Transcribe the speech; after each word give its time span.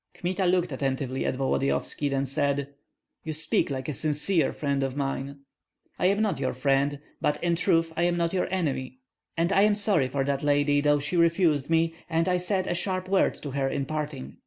Kmita 0.15 0.47
looked 0.47 0.71
attentively 0.71 1.27
at 1.27 1.35
Volodyovski; 1.35 2.09
then 2.09 2.25
said, 2.25 2.69
"You 3.23 3.33
speak 3.33 3.69
like 3.69 3.87
a 3.87 3.93
sincere 3.93 4.51
friend 4.51 4.81
of 4.81 4.95
mine." 4.97 5.41
"I 5.99 6.07
am 6.07 6.23
not 6.23 6.39
your 6.39 6.55
friend, 6.55 6.97
but 7.21 7.37
in 7.43 7.55
truth 7.55 7.93
I 7.95 8.01
am 8.05 8.17
not 8.17 8.33
your 8.33 8.47
enemy; 8.51 8.97
and 9.37 9.53
I 9.53 9.61
am 9.61 9.75
sorry 9.75 10.07
for 10.07 10.23
that 10.23 10.41
lady, 10.41 10.81
though 10.81 10.97
she 10.97 11.17
refused 11.17 11.69
me 11.69 11.93
and 12.09 12.27
I 12.27 12.37
said 12.37 12.65
a 12.65 12.73
sharp 12.73 13.09
word 13.09 13.35
to 13.43 13.51
her 13.51 13.69
in 13.69 13.85
parting. 13.85 14.37